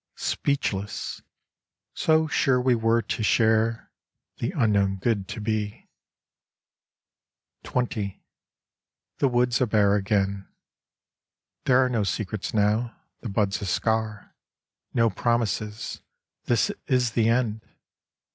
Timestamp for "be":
5.39-5.87